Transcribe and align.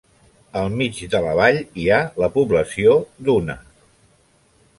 Al 0.61 0.71
mig 0.79 1.01
de 1.11 1.21
la 1.27 1.35
vall 1.39 1.61
hi 1.81 1.85
ha 1.89 2.01
la 2.25 2.31
població 2.39 2.97
d'Una. 3.29 3.59